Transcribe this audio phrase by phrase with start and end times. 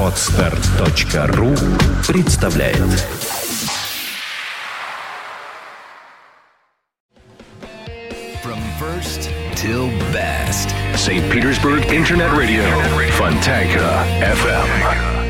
[0.00, 1.54] Отстар.ру
[2.06, 2.78] представляет
[8.42, 10.70] From first till best.
[10.94, 11.30] St.
[11.30, 12.64] Petersburg Internet Radio.
[13.18, 15.21] Fontanka FM.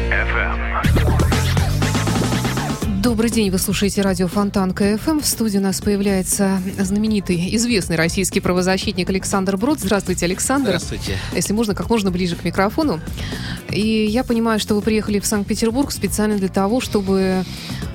[3.03, 5.19] Добрый день, вы слушаете радио Фонтан КФМ.
[5.19, 9.81] В студии у нас появляется знаменитый, известный российский правозащитник Александр Брод.
[9.81, 10.67] Здравствуйте, Александр.
[10.69, 11.17] Здравствуйте.
[11.35, 13.01] Если можно, как можно ближе к микрофону.
[13.69, 17.43] И я понимаю, что вы приехали в Санкт-Петербург специально для того, чтобы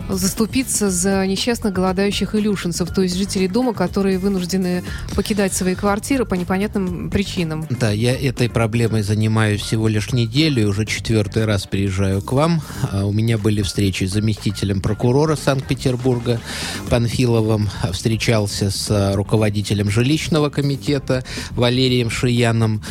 [0.09, 4.83] заступиться за несчастных голодающих илюшинцев, то есть жителей дома, которые вынуждены
[5.15, 7.67] покидать свои квартиры по непонятным причинам.
[7.71, 12.62] Да, я этой проблемой занимаюсь всего лишь неделю и уже четвертый раз приезжаю к вам.
[12.91, 16.41] А, у меня были встречи с заместителем прокурора Санкт-Петербурга
[16.89, 22.83] Панфиловым, встречался с руководителем жилищного комитета Валерием Шияном.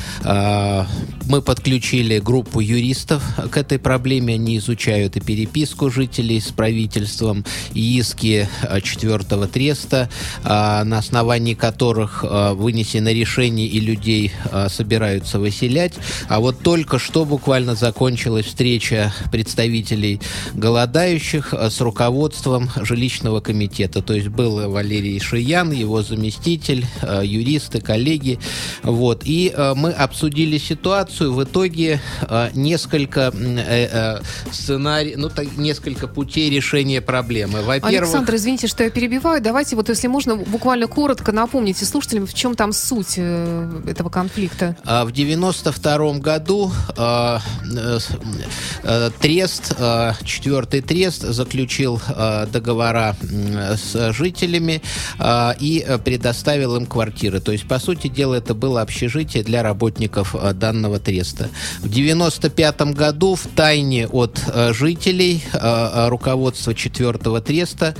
[1.28, 6.68] А, мы подключили группу юристов к этой проблеме, они изучают и переписку жителей с правительством,
[6.78, 10.10] правительством иски э, четвертого треста,
[10.44, 10.48] э,
[10.84, 14.32] на основании которых э, вынесено решение и людей
[14.70, 15.94] собираются выселять.
[16.30, 20.20] А вот только что буквально закончилась встреча представителей
[20.54, 24.02] голодающих с руководством жилищного комитета.
[24.02, 26.86] То есть был Валерий Шиян, его заместитель,
[27.24, 28.40] юристы, коллеги.
[28.84, 29.24] Вот.
[29.26, 31.17] И мы обсудили ситуацию.
[31.20, 32.00] В итоге
[32.54, 33.34] несколько
[34.52, 37.62] сценарий, ну, так, несколько путей решения проблемы.
[37.62, 38.02] Во-первых...
[38.02, 39.42] Александр, извините, что я перебиваю.
[39.42, 44.76] Давайте вот, если можно, буквально коротко напомните слушателям, в чем там суть э, этого конфликта.
[44.86, 47.38] А, в 92 году э,
[48.84, 54.82] э, Трест, э, четвертый Трест, заключил э, договора с жителями
[55.20, 57.40] э, и предоставил им квартиры.
[57.40, 61.50] То есть, по сути дела, это было общежитие для работников э, данного Треста.
[61.80, 67.96] В 95 году в тайне от э, жителей э, руководство четвертого треста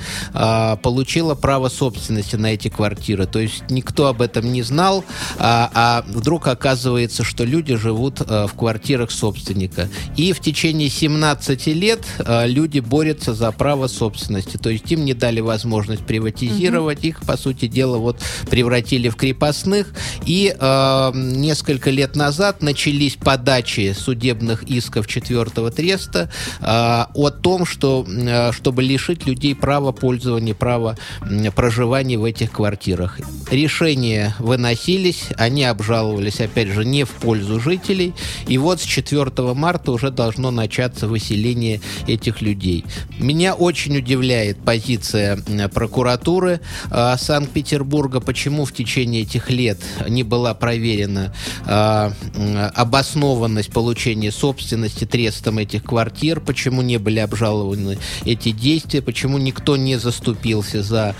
[0.82, 3.26] получила право собственности на эти квартиры.
[3.26, 5.04] То есть никто об этом не знал,
[5.38, 9.88] а, вдруг оказывается, что люди живут в квартирах собственника.
[10.16, 14.56] И в течение 17 лет люди борются за право собственности.
[14.58, 17.06] То есть им не дали возможность приватизировать угу.
[17.06, 18.20] их, по сути дела, вот
[18.50, 19.88] превратили в крепостных.
[20.26, 22.62] И а, несколько лет назад
[22.98, 29.92] начались подачи судебных исков четвертого треста а, о том, что, а, чтобы лишить людей права
[29.92, 30.96] пользования, права
[31.54, 33.20] проживания в этих квартирах.
[33.52, 38.14] Решения выносились, они обжаловались, опять же, не в пользу жителей.
[38.48, 42.84] И вот с 4 марта уже должно начаться выселение этих людей.
[43.18, 45.38] Меня очень удивляет позиция
[45.72, 46.60] прокуратуры
[46.90, 49.78] э, Санкт-Петербурга, почему в течение этих лет
[50.08, 51.32] не была проверена
[51.64, 52.10] э,
[52.88, 59.96] обоснованность получения собственности трестом этих квартир, почему не были обжалованы эти действия почему никто не
[59.96, 61.14] заступился за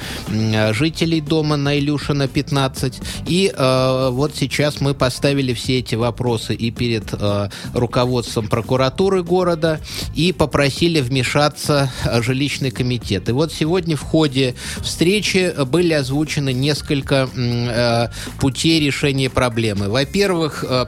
[0.72, 3.00] жителей дома на Илюшина 15.
[3.26, 9.80] И э, вот сейчас мы поставили все эти вопросы и перед э, руководством прокуратуры города,
[10.14, 13.28] и попросили вмешаться э, жилищный комитет.
[13.28, 18.08] И вот сегодня в ходе встречи были озвучены несколько э,
[18.40, 19.88] путей решения проблемы.
[19.88, 20.86] Во-первых, э,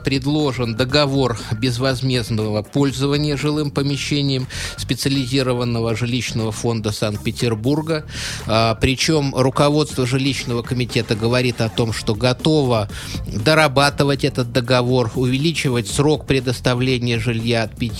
[0.71, 8.05] предложен договор безвозмездного пользования жилым помещением специализированного жилищного фонда Санкт-Петербурга.
[8.47, 12.89] А, причем руководство жилищного комитета говорит о том, что готово
[13.27, 17.91] дорабатывать этот договор, увеличивать срок предоставления жилья от 5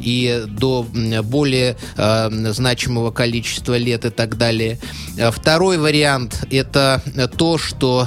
[0.00, 0.86] и до
[1.22, 4.78] более э, значимого количества лет и так далее.
[5.18, 7.02] А, второй вариант– это
[7.38, 8.06] то, что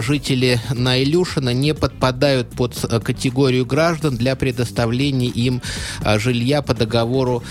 [0.00, 2.74] жители на Илюшина не подпадают под
[3.04, 5.62] категорию граждан для предоставления им
[6.16, 7.42] жилья по договору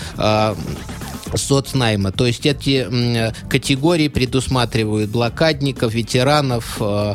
[1.34, 2.12] соцнайма.
[2.12, 7.14] То есть эти категории предусматривают блокадников, ветеранов э,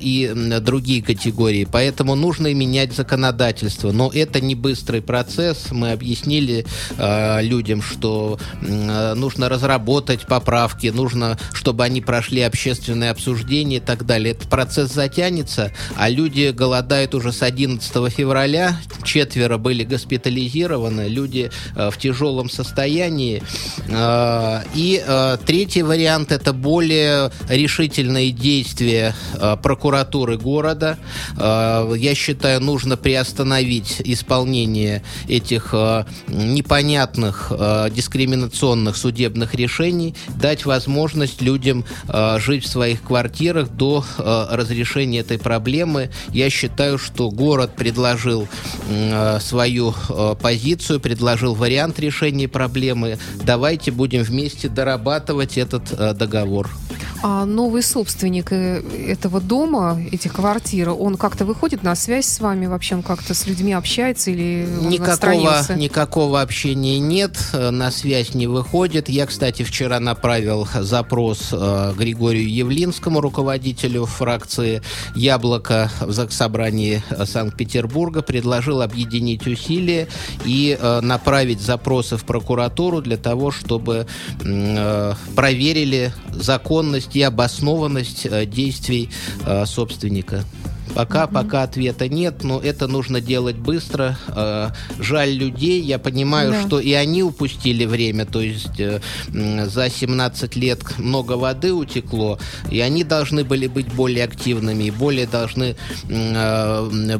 [0.00, 1.66] и другие категории.
[1.70, 3.92] Поэтому нужно менять законодательство.
[3.92, 5.70] Но это не быстрый процесс.
[5.70, 6.66] Мы объяснили
[6.96, 14.34] э, людям, что нужно разработать поправки, нужно, чтобы они прошли общественное обсуждение и так далее.
[14.34, 18.78] Этот процесс затянется, а люди голодают уже с 11 февраля.
[19.04, 23.31] Четверо были госпитализированы, люди э, в тяжелом состоянии
[23.88, 30.98] Э, и э, третий вариант– это более решительные действия э, прокуратуры города.
[31.36, 35.74] Я считаю, нужно приостановить исполнение этих
[36.26, 37.52] непонятных
[37.90, 41.84] дискриминационных судебных решений, дать возможность людям
[42.38, 46.10] жить в своих квартирах до разрешения этой проблемы.
[46.30, 48.48] Я считаю, что город предложил
[49.40, 49.94] свою
[50.40, 53.18] позицию, предложил вариант решения проблемы.
[53.44, 56.70] Давайте будем вместе дорабатывать этот э, договор.
[57.22, 62.66] А новый собственник э, этого дома, этих квартир, он как-то выходит на связь с вами?
[62.66, 68.48] Вообще он как-то с людьми общается или никакого, никакого общения нет, э, на связь не
[68.48, 69.08] выходит.
[69.08, 74.82] Я, кстати, вчера направил запрос э, Григорию Явлинскому, руководителю фракции
[75.14, 80.08] «Яблоко» в Заксобрании Санкт-Петербурга, предложил объединить усилия
[80.44, 84.06] и направить запросы в прокуратуру для того, чтобы
[85.36, 89.10] проверили законность и обоснованность э, действий
[89.44, 90.44] э, собственника.
[90.94, 91.32] Пока, mm-hmm.
[91.32, 94.18] пока ответа нет, но это нужно делать быстро.
[94.28, 96.66] Э, жаль людей, я понимаю, да.
[96.66, 102.38] что и они упустили время, то есть э, за 17 лет много воды утекло,
[102.70, 105.76] и они должны были быть более активными, и более должны
[106.08, 107.18] э,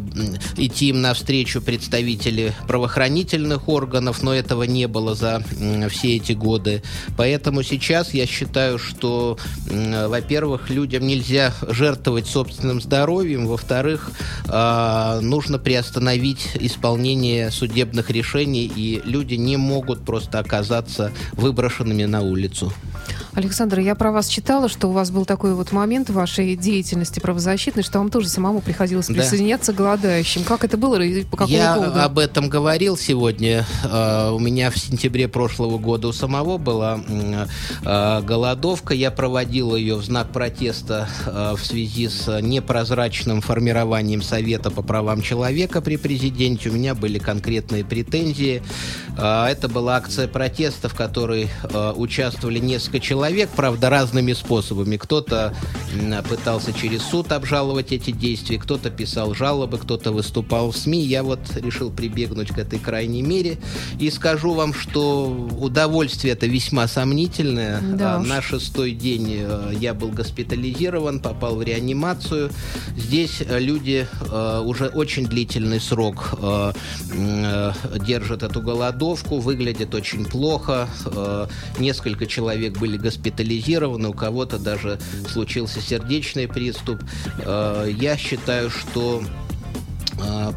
[0.59, 5.43] идти им навстречу представители правоохранительных органов, но этого не было за
[5.89, 6.83] все эти годы.
[7.17, 14.11] Поэтому сейчас я считаю, что, во-первых, людям нельзя жертвовать собственным здоровьем, во во-вторых,
[14.49, 22.73] а, нужно приостановить исполнение судебных решений, и люди не могут просто оказаться выброшенными на улицу.
[23.35, 27.19] Александр, я про вас читала, что у вас был такой вот момент в вашей деятельности
[27.19, 29.15] правозащитной, что вам тоже самому приходилось да.
[29.15, 30.45] присоединяться к голодающим.
[30.45, 31.97] Как это было и по какому я поводу?
[31.97, 33.65] Я об этом говорил сегодня.
[33.85, 37.01] А, у меня в сентябре прошлого года у самого была
[37.85, 38.93] а, голодовка.
[38.93, 45.81] Я проводил ее в знак протеста в связи с непрозрачным формированием Совета по правам человека
[45.81, 48.63] при президенте у меня были конкретные претензии.
[49.17, 51.49] Это была акция протеста, в которой
[51.97, 53.22] участвовали несколько человек,
[53.55, 54.97] правда, разными способами.
[54.97, 55.55] Кто-то
[56.29, 61.03] пытался через суд обжаловать эти действия, кто-то писал жалобы, кто-то выступал в СМИ.
[61.03, 63.59] Я вот решил прибегнуть к этой крайней мере.
[63.99, 65.27] И скажу вам, что
[65.59, 67.81] удовольствие это весьма сомнительное.
[67.81, 69.47] Да а, На шестой день
[69.79, 72.51] я был госпитализирован, попал в реанимацию.
[72.97, 76.73] Здесь Э, люди э, уже очень длительный срок э,
[77.13, 77.73] э,
[78.07, 80.89] держат эту голодовку, выглядят очень плохо.
[81.07, 81.47] Э,
[81.79, 83.12] несколько человек были госпитализированы,
[84.11, 84.99] у кого-то даже
[85.29, 87.03] случился сердечный приступ.
[87.39, 89.23] Э, я считаю, что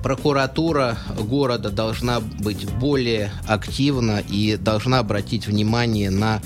[0.03, 6.41] прокуратура города должна быть более активна и должна обратить внимание на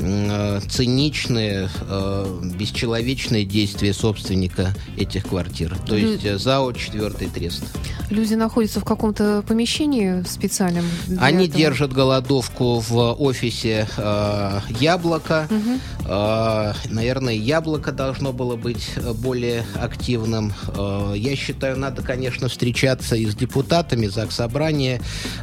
[0.00, 5.76] э, циничные, э, бесчеловечные действия собственника этих квартир.
[5.86, 7.64] То есть ЗАО «Четвертый трест».
[8.10, 10.84] Люди находятся в каком-то помещении специальном?
[11.18, 11.58] Они этого?
[11.58, 15.48] держат голодовку в офисе э, «Яблоко».
[15.50, 16.08] Угу.
[16.08, 20.52] Э, наверное, «Яблоко» должно быть более активным.
[20.76, 25.00] Э, я считаю, надо, конечно, встречаться и с депутатами Заксобрания,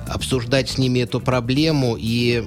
[0.08, 2.42] обсуждать с ними эту проблему и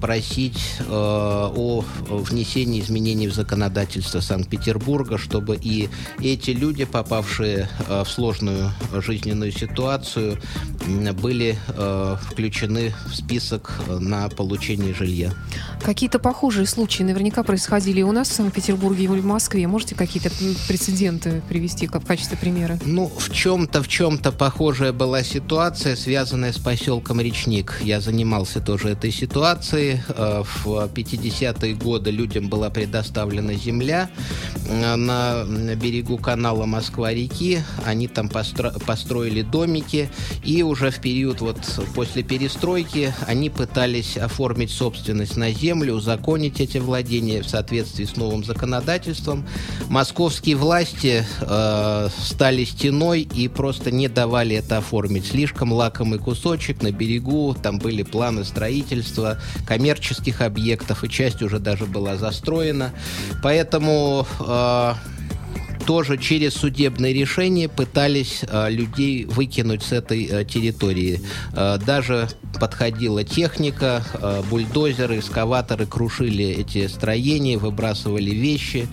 [0.00, 5.88] просить э, о внесении изменений в законодательство Санкт-Петербурга, чтобы и
[6.20, 10.36] эти люди, попавшие э, в сложную жизненную ситуацию,
[11.22, 15.30] были э, включены в список на получение жилья.
[15.80, 19.68] Какие-то похожие случаи наверняка происходили и у нас в Санкт-Петербурге, и в Москве.
[19.68, 20.30] Можете какие-то
[20.66, 22.80] прецеденты привести в качестве примера?
[22.84, 27.74] Ну, в чем-то, в чем чем-то похожая была ситуация, связанная с поселком Речник.
[27.82, 30.00] Я занимался тоже этой ситуацией.
[30.08, 34.08] Э, в 50-е годы людям была предоставлена земля
[34.66, 37.60] э, на берегу канала Москва-реки.
[37.84, 40.08] Они там постро построили домики.
[40.42, 41.58] И уже в период вот
[41.94, 48.42] после перестройки они пытались оформить собственность на землю, узаконить эти владения в соответствии с новым
[48.42, 49.46] законодательством.
[49.90, 55.26] Московские власти э, стали стеной и просто не давали это оформить.
[55.26, 61.86] Слишком лакомый кусочек на берегу, там были планы строительства коммерческих объектов, и часть уже даже
[61.86, 62.92] была застроена.
[63.42, 64.92] Поэтому э,
[65.88, 71.22] тоже через судебные решения пытались э, людей выкинуть с этой э, территории.
[71.54, 72.28] Э, даже
[72.60, 78.88] подходила техника, э, бульдозеры, экскаваторы крушили эти строения, выбрасывали вещи.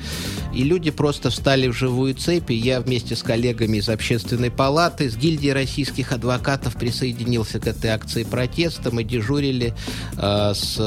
[0.53, 2.49] И люди просто встали в живую цепь.
[2.49, 7.91] И я вместе с коллегами из общественной палаты, с гильдии российских адвокатов присоединился к этой
[7.91, 8.93] акции протеста.
[8.93, 9.73] Мы дежурили
[10.17, 10.77] э, с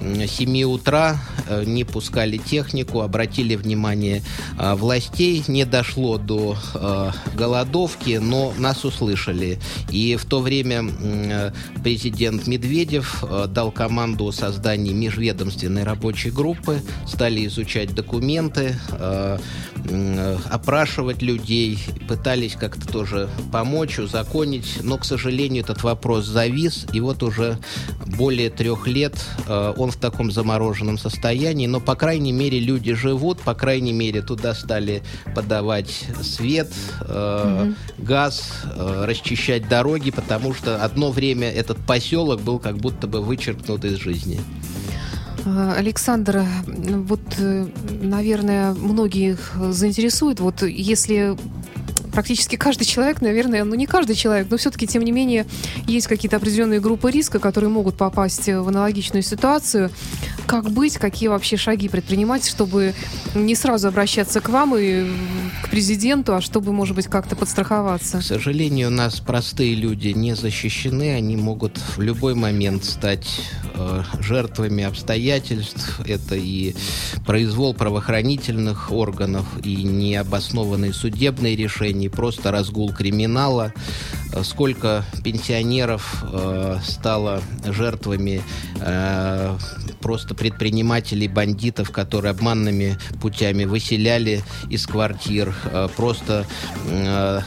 [0.00, 4.22] э, 7 утра, э, не пускали технику, обратили внимание
[4.58, 6.56] властей не дошло до
[7.34, 9.58] голодовки, но нас услышали.
[9.90, 11.52] И в то время э,
[11.96, 18.76] президент Медведев дал команду о создании межведомственной рабочей группы, стали изучать документы,
[20.50, 27.22] опрашивать людей, пытались как-то тоже помочь, узаконить, но, к сожалению, этот вопрос завис, и вот
[27.22, 27.58] уже
[28.18, 29.14] более трех лет
[29.48, 34.52] он в таком замороженном состоянии, но, по крайней мере, люди живут, по крайней мере, туда
[34.54, 35.02] стали
[35.34, 38.04] подавать свет, э, угу.
[38.04, 43.84] газ, э, расчищать дороги, потому что одно время этот поселок был как будто бы вычеркнут
[43.84, 44.40] из жизни.
[45.44, 47.66] Э, Александр, вот, э,
[48.02, 51.36] наверное, многих заинтересует, вот если
[52.16, 55.44] практически каждый человек, наверное, ну не каждый человек, но все-таки, тем не менее,
[55.86, 59.90] есть какие-то определенные группы риска, которые могут попасть в аналогичную ситуацию.
[60.46, 62.94] Как быть, какие вообще шаги предпринимать, чтобы
[63.34, 65.04] не сразу обращаться к вам и
[65.62, 68.20] к президенту, а чтобы, может быть, как-то подстраховаться?
[68.20, 73.28] К сожалению, у нас простые люди не защищены, они могут в любой момент стать
[73.74, 76.00] э, жертвами обстоятельств.
[76.06, 76.74] Это и
[77.26, 83.72] произвол правоохранительных органов, и необоснованные судебные решения, не просто разгул криминала,
[84.32, 88.42] э, сколько пенсионеров э, стало жертвами
[88.80, 89.58] э,
[90.00, 96.46] просто предпринимателей, бандитов, которые обманными путями выселяли из квартир, э, просто
[96.88, 97.40] э,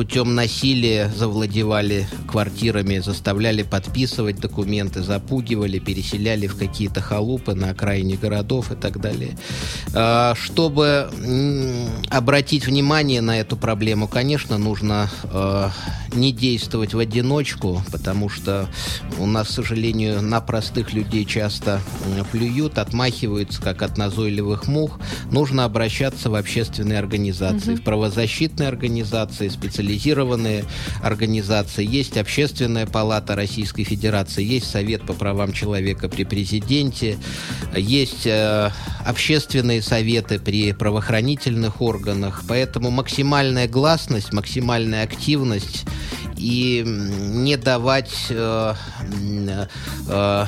[0.00, 8.72] путем насилия завладевали квартирами, заставляли подписывать документы, запугивали, переселяли в какие-то халупы на окраине городов
[8.72, 9.36] и так далее.
[9.92, 11.10] Э, чтобы
[12.08, 15.68] обратить внимание на эту проблему, конечно, нужно э,
[16.14, 18.70] не действовать в одиночку, потому что
[19.18, 21.82] у нас, к сожалению, на простых людей часто
[22.32, 24.98] плюют, отмахиваются, как от назойливых мух.
[25.30, 27.82] Нужно обращаться в общественные организации, угу.
[27.82, 29.89] в правозащитные организации, специализированные
[31.02, 31.86] организации.
[31.86, 37.18] Есть Общественная палата Российской Федерации, есть Совет по правам человека при президенте,
[37.74, 38.70] есть э,
[39.04, 42.42] общественные советы при правоохранительных органах.
[42.48, 45.84] Поэтому максимальная гласность, максимальная активность
[46.40, 48.74] и не давать э,
[50.08, 50.44] э,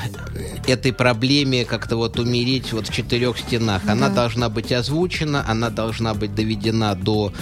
[0.66, 3.82] этой проблеме как-то вот умереть вот в четырех стенах.
[3.86, 4.14] Она да.
[4.14, 7.32] должна быть озвучена, она должна быть доведена до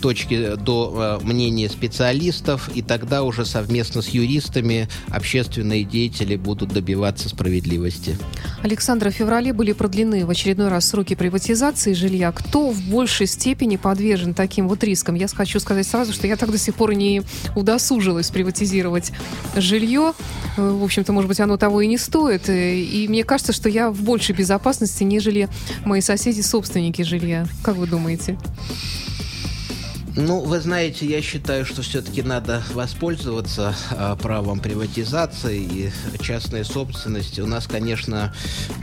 [0.00, 7.28] точки, до э, мнения специалистов, и тогда уже совместно с юристами общественные деятели будут добиваться
[7.28, 8.16] справедливости.
[8.62, 12.30] Александр, в феврале были продлены в очередной раз сроки приватизации жилья.
[12.30, 15.16] Кто в большей степени подвержен таким вот рискам?
[15.16, 17.22] Я хочу сказать сразу, что я так до сих пор не
[17.56, 19.12] удосужилась удосужилась приватизировать
[19.56, 20.12] жилье.
[20.56, 22.48] Э, в общем-то, может быть, оно того и не стоит.
[22.48, 25.48] Э, и мне кажется, что я в большей безопасности, нежели
[25.84, 27.46] мои соседи-собственники жилья.
[27.62, 28.38] Как вы думаете?
[30.20, 35.90] Ну, вы знаете, я считаю, что все-таки надо воспользоваться э, правом приватизации и
[36.20, 37.40] частной собственности.
[37.40, 38.34] У нас, конечно,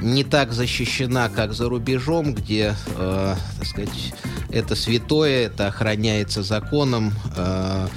[0.01, 4.13] не так защищена, как за рубежом, где, э, так сказать,
[4.49, 7.87] это святое, это охраняется законом, э,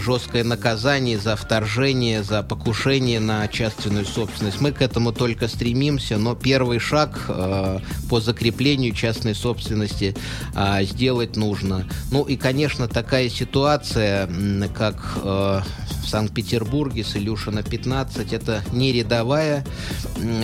[0.00, 4.60] жесткое наказание за вторжение, за покушение на частную собственность.
[4.60, 7.78] Мы к этому только стремимся, но первый шаг э,
[8.08, 10.16] по закреплению частной собственности
[10.54, 11.86] э, сделать нужно.
[12.10, 14.28] Ну и, конечно, такая ситуация,
[14.74, 15.60] как э,
[16.04, 19.64] в Санкт-Петербурге с Илюшина 15, это не рядовая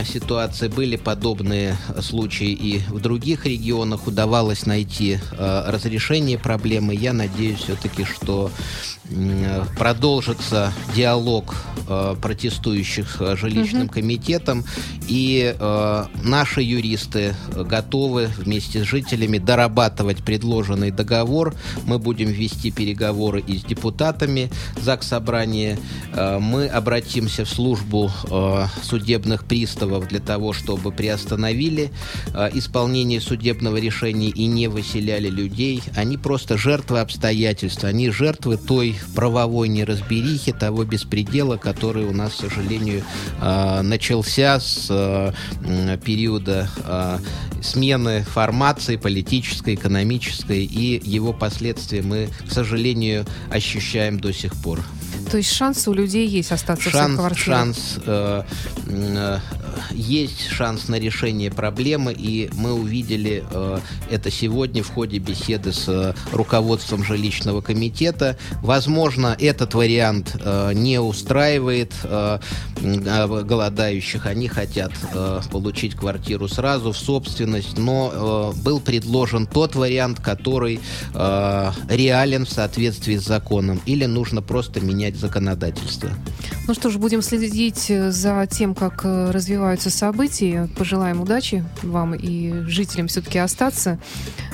[0.04, 0.68] ситуация.
[0.70, 4.06] Были подобные случаи и в других регионах.
[4.06, 6.94] Удавалось найти э, разрешение проблемы.
[6.94, 8.50] Я надеюсь все-таки, что
[9.78, 11.54] продолжится диалог
[11.88, 13.92] э, протестующих с жилищным угу.
[13.92, 14.64] комитетом,
[15.08, 21.54] и э, наши юристы готовы вместе с жителями дорабатывать предложенный договор.
[21.84, 24.50] Мы будем вести переговоры и с депутатами
[24.80, 25.78] ЗАГС Собрания.
[26.12, 31.90] Э, мы обратимся в службу э, судебных приставов для того, чтобы приостановили
[32.32, 35.82] э, исполнение судебного решения и не выселяли людей.
[35.96, 42.40] Они просто жертвы обстоятельств, они жертвы той правовой неразберихи, того беспредела, который у нас, к
[42.40, 43.02] сожалению,
[43.40, 45.32] э, начался с э,
[46.04, 47.18] периода э,
[47.62, 54.80] смены формации политической, экономической, и его последствия мы, к сожалению, ощущаем до сих пор.
[55.30, 57.44] То есть шанс у людей есть остаться шанс, в квартире?
[57.44, 58.42] Шанс, э,
[58.86, 59.38] э,
[59.90, 63.78] есть шанс на решение проблемы, и мы увидели э,
[64.10, 68.36] это сегодня в ходе беседы с э, руководством жилищного комитета.
[68.62, 72.38] Возможно, этот вариант э, не устраивает э,
[72.80, 74.26] голодающих.
[74.26, 80.80] Они хотят э, получить квартиру сразу в собственность, но э, был предложен тот вариант, который
[81.14, 86.10] э, реален в соответствии с законом, или нужно просто менять законодательство.
[86.70, 90.68] Ну что ж, будем следить за тем, как развиваются события.
[90.76, 93.98] Пожелаем удачи вам и жителям все-таки остаться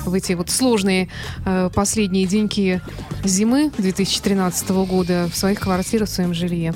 [0.03, 1.09] в эти вот сложные
[1.45, 2.81] э, последние деньки
[3.23, 6.73] зимы 2013 года в своих квартирах, в своем жилье.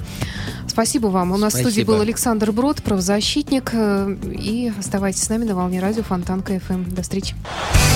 [0.68, 1.32] Спасибо вам.
[1.32, 1.70] У нас Спасибо.
[1.70, 3.72] в студии был Александр Брод, правозащитник.
[3.74, 6.94] Э, и оставайтесь с нами на волне радио Фонтанка FM.
[6.94, 7.34] До встречи.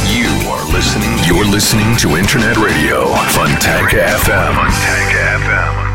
[0.07, 4.55] You are listening, you're listening to Internet Radio, Fontanka FM.
[4.55, 5.94] Fontanka FM.